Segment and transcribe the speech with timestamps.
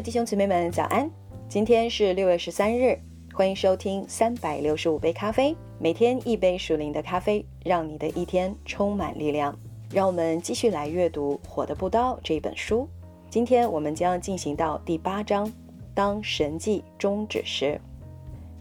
[0.00, 1.10] 弟兄姊妹们，早安！
[1.48, 2.96] 今天是六月十三日，
[3.34, 9.58] 欢迎收听三百六十五杯咖啡，每天一杯属灵的咖啡，让你的一天充满力量。
[9.90, 12.88] 让我们继续来阅读《火的步道》这本书。
[13.28, 15.52] 今天我们将进行到第八章，
[15.94, 17.80] 当神迹终止时。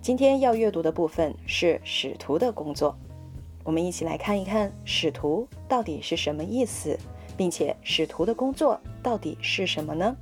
[0.02, 2.98] 今天要阅读的部分是使徒的工作。
[3.64, 6.98] 我们一起来看一看使徒到底是什么意思，
[7.38, 10.17] 并且使徒的工作到底是什么呢？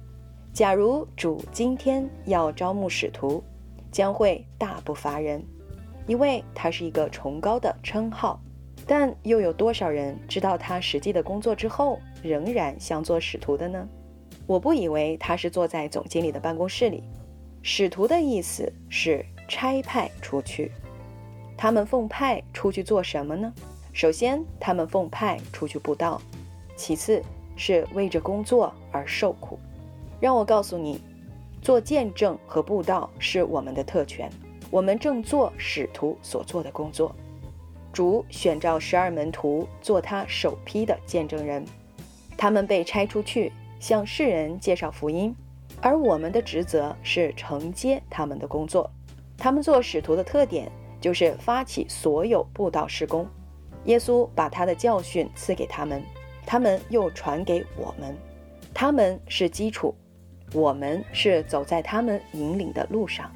[0.55, 3.43] 假如主今天要招募使徒，
[3.91, 5.43] 将会大不乏人，
[6.07, 8.39] 因为他是一个崇高的称号。
[8.87, 13.85] 但又有多少人知道他实际的工作之后，仍然想做使徒的呢？
[14.47, 17.03] 我不以为他是坐在总经理的办公室里。
[17.61, 20.71] 使徒的意思是差派出去，
[21.57, 23.53] 他们奉派出去做什么呢？
[23.91, 26.17] 首先，他们奉派出去布道；
[26.77, 27.21] 其次，
[27.57, 29.59] 是为着工作而受苦。
[30.20, 31.02] 让我告诉你，
[31.62, 34.30] 做见证和布道是我们的特权。
[34.71, 37.16] 我们正做使徒所做的工作。
[37.94, 41.63] 主选召十二门徒做他首批的见证人，
[42.36, 45.34] 他们被差出去向世人介绍福音，
[45.82, 48.90] 而我们的职责是承接他们的工作。
[49.38, 53.26] 他们做使徒的特点就是发起所有布道施工。
[53.86, 56.02] 耶稣把他的教训赐给他们，
[56.46, 58.18] 他们又传给我们。
[58.74, 59.96] 他们是基础。
[60.54, 63.29] 我们是走在他们引领的路上，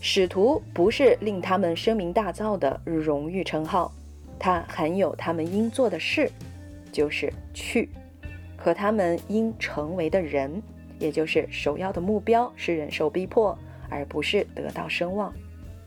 [0.00, 3.92] 使徒不是令他们声名大噪的荣誉称号，
[4.38, 6.30] 它含有他们应做的事，
[6.90, 7.88] 就是去，
[8.56, 10.62] 和他们应成为的人，
[10.98, 13.56] 也就是首要的目标是忍受逼迫，
[13.90, 15.32] 而不是得到声望。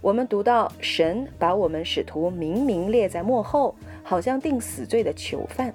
[0.02, 5.74] 我们读到神把我们使徒明明列在幕后，好像定死罪的囚犯。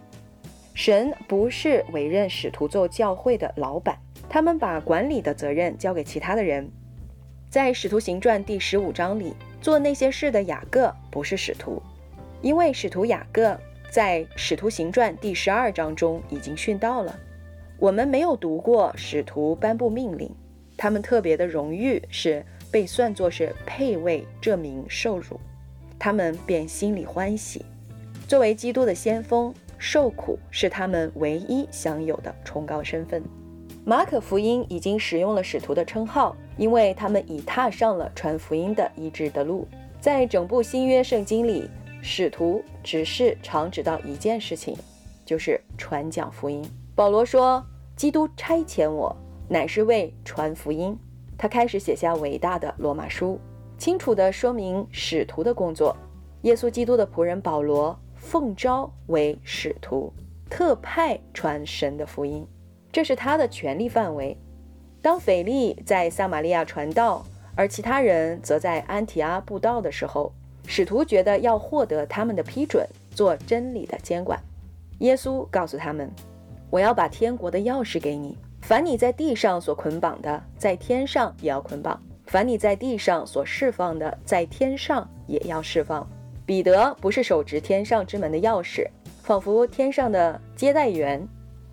[0.73, 3.99] 神不是委任使徒做教会的老板。
[4.33, 6.71] 他们把管理的责任交给其他的人。
[7.51, 11.83] 在《使徒行传》第十五章里，做那些事的雅各不是使徒，
[12.41, 13.59] 因为使徒雅各
[13.91, 17.19] 在《使徒行传》第十二章中已经殉道了。
[17.77, 20.33] 我们没有读过使徒颁布命令，
[20.77, 25.41] 他们特别的荣誉是被算作是配位这名受辱，
[25.99, 27.65] 他们便心里欢喜。
[28.29, 33.21] 作为基督的先锋，受苦是他们唯一享有的崇高身份。
[33.85, 39.67] 马可福音已经使用了使徒的称号，因为他们已踏上了传福音的医治的路。
[40.01, 41.69] 在整部新约圣经里，
[42.03, 44.77] 使徒只是常指到一件事情，
[45.25, 46.63] 就是传讲福音。
[46.95, 47.65] 保罗说
[47.97, 49.15] ：“基督差遣我，
[49.49, 50.97] 乃是为传福音。”
[51.39, 53.41] 他开始写下伟大的罗马书，
[53.79, 55.97] 清楚地说明使徒的工作。
[56.43, 60.13] 耶稣基督的仆人保罗奉召为使徒，
[60.51, 62.47] 特派传神的福音。
[62.93, 64.37] 这是他的权力范围。
[65.03, 67.25] 当腓力在撒玛利亚传道，
[67.55, 70.33] 而其他人则在安提阿布道的时候，
[70.67, 74.39] 使徒觉得要获得他们的批准，做真理的监管。
[74.99, 76.11] 耶稣告诉他们
[76.69, 78.37] ：“我要把天国的钥匙给你。
[78.61, 86.07] 凡你在地上所捆绑的，在天上也要捆绑；凡你在地上所释放的，在天上也要释放。”
[86.45, 88.87] 彼得不是手执天上之门的钥匙，
[89.23, 91.27] 仿佛天上的接待员。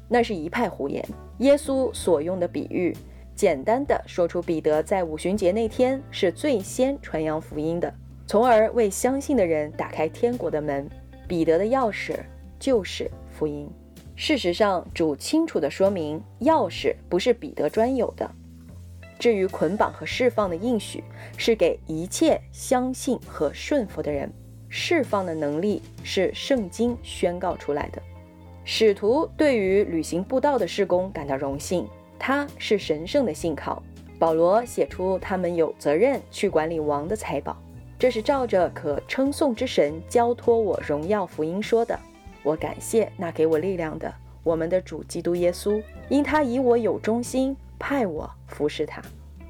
[0.07, 1.03] 那是一派胡言。
[1.40, 2.95] 耶稣所用的比喻，
[3.35, 7.94] 简单的说出彼得在五旬节那天是最先传扬福音的，
[8.25, 10.90] 从而为相信的人打开天国的门。
[11.28, 12.16] 彼得的钥匙
[12.57, 13.69] 就是福音。
[14.16, 18.29] 事实上，主清楚地说明，钥匙不是彼得专有的。
[19.19, 21.03] 至于捆绑和释放的应许，
[21.38, 24.31] 是给一切相信和顺服的人。
[24.69, 28.01] 释放的能力是圣经宣告出来的。
[28.69, 31.88] 使徒对于履行布道的事工感到荣幸，
[32.19, 33.81] 他是神圣的信靠。
[34.19, 37.55] 保罗写出他们有责任去管理王的财宝，
[37.97, 41.97] 这是照着可称颂之神交托我荣耀福音说的。
[42.43, 49.02] 我感谢那给我力量的我们的主基督耶稣，因他以我有忠心，派我服侍他。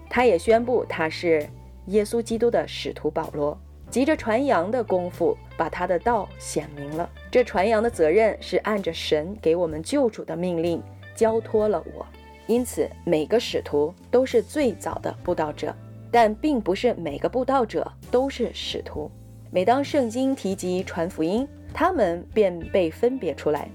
[0.08, 1.50] 他也宣布他是
[1.88, 3.58] 耶稣基督的使徒保罗。
[3.90, 7.10] 急着传扬的功夫，把他的道显明了。
[7.32, 10.84] 这传扬的责任是按着神给我们救主的命令
[11.16, 12.06] 交托了我。
[12.48, 15.74] 因此，每个使徒都是最早的布道者，
[16.12, 19.10] 但并不是每个布道者都是使徒。
[19.52, 23.70] 每当圣经提及传福音，他们便被分别出来。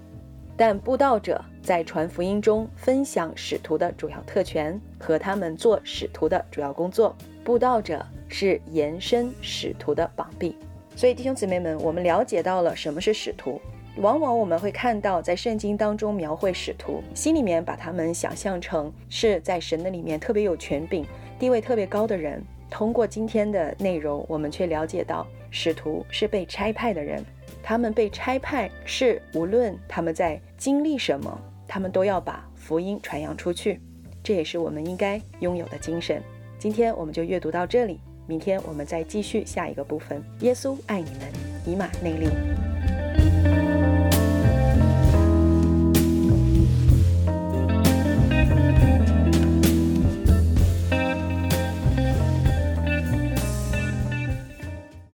[0.56, 7.17] 但布道者在传福音中分享使徒的主要特权和他们做使徒的主要工作。
[7.43, 8.05] 布道者。
[8.32, 10.56] 是延伸使徒的膀臂，
[10.96, 13.61] 所以弟兄姊妹们，我们了解到了什么是使徒。
[13.96, 21.05] 往往我们会看到，在圣经当中描绘使徒，心里面把他们想象成是在神的里面特别有权柄、
[21.38, 22.43] 地位特别高的人。
[22.70, 27.23] 通过今天的内容，我们却了解到，使徒是被差派的人，
[27.62, 31.38] 他们被差派是无论他们在经历什么，
[31.69, 33.79] 他们都要把福音传扬出去。
[34.23, 36.23] 这也是我们应该拥有的精神。
[36.58, 38.00] 今天我们就阅读到这里，
[38.32, 40.25] 明天我们再继续下一个部分。
[40.40, 41.31] 耶稣爱你们，
[41.67, 42.72] 以马内利。